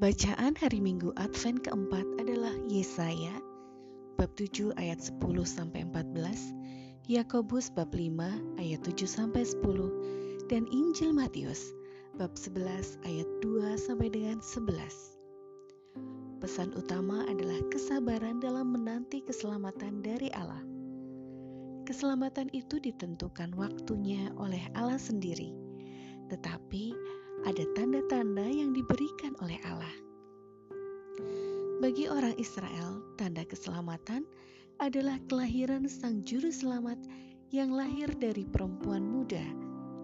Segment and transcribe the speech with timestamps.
[0.00, 3.36] Bacaan hari Minggu Advent keempat adalah Yesaya
[4.16, 8.08] bab 7 ayat 10 sampai 14, Yakobus bab 5
[8.56, 9.60] ayat 7 sampai 10
[10.48, 11.76] dan Injil Matius
[12.16, 14.72] bab 11 ayat 2 sampai dengan 11.
[16.40, 20.64] Pesan utama adalah kesabaran dalam menanti keselamatan dari Allah.
[21.84, 25.52] Keselamatan itu ditentukan waktunya oleh Allah sendiri,
[26.32, 26.96] tetapi
[27.48, 29.96] ada tanda-tanda yang diberikan oleh Allah.
[31.80, 34.28] Bagi orang Israel, tanda keselamatan
[34.80, 37.00] adalah kelahiran Sang Juru Selamat
[37.48, 39.42] yang lahir dari perempuan muda,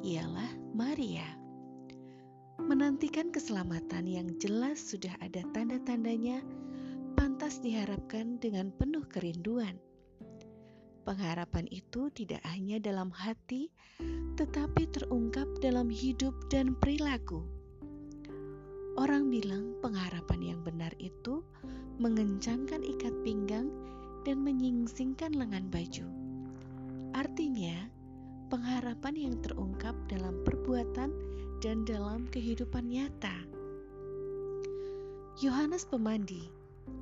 [0.00, 1.24] ialah Maria.
[2.56, 6.40] Menantikan keselamatan yang jelas sudah ada tanda-tandanya,
[7.12, 9.76] pantas diharapkan dengan penuh kerinduan.
[11.06, 13.70] Pengharapan itu tidak hanya dalam hati,
[14.34, 17.46] tetapi terungkap dalam hidup dan perilaku.
[18.98, 21.46] Orang bilang pengharapan yang benar itu
[22.02, 23.70] mengencangkan ikat pinggang
[24.26, 26.10] dan menyingsingkan lengan baju.
[27.14, 27.86] Artinya,
[28.50, 31.14] pengharapan yang terungkap dalam perbuatan
[31.62, 33.46] dan dalam kehidupan nyata.
[35.38, 36.50] Yohanes Pemandi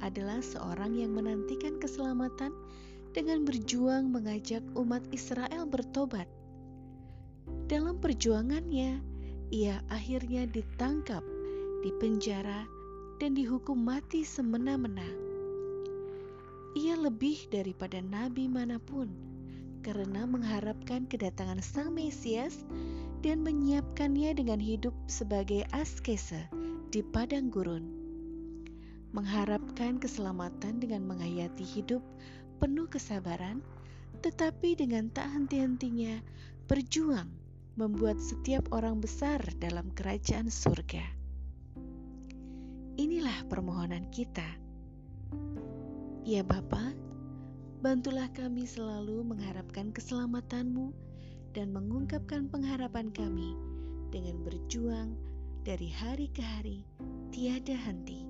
[0.05, 2.53] adalah seorang yang menantikan keselamatan
[3.15, 6.27] dengan berjuang mengajak umat Israel bertobat.
[7.71, 8.99] Dalam perjuangannya,
[9.55, 11.23] ia akhirnya ditangkap,
[11.87, 12.67] dipenjara,
[13.23, 15.07] dan dihukum mati semena-mena.
[16.75, 19.07] Ia lebih daripada nabi mana pun
[19.87, 22.67] karena mengharapkan kedatangan Sang Mesias
[23.23, 26.51] dan menyiapkannya dengan hidup sebagai askese
[26.91, 27.87] di padang gurun.
[29.15, 32.03] Mengharapkan keselamatan dengan menghayati hidup
[32.63, 33.65] penuh kesabaran,
[34.25, 36.23] tetapi dengan tak henti-hentinya
[36.65, 37.29] berjuang
[37.75, 41.03] membuat setiap orang besar dalam kerajaan surga.
[42.95, 44.47] Inilah permohonan kita.
[46.23, 46.95] Ya Bapa,
[47.83, 50.95] bantulah kami selalu mengharapkan keselamatanmu
[51.53, 53.59] dan mengungkapkan pengharapan kami
[54.15, 55.19] dengan berjuang
[55.67, 56.87] dari hari ke hari
[57.35, 58.23] tiada henti.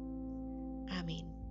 [0.96, 1.43] Amin.